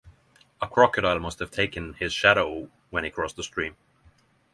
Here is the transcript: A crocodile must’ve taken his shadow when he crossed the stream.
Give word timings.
A 0.63 0.67
crocodile 0.67 1.19
must’ve 1.19 1.45
taken 1.51 1.93
his 1.93 2.11
shadow 2.11 2.71
when 2.89 3.03
he 3.03 3.11
crossed 3.11 3.35
the 3.35 3.43
stream. 3.43 3.75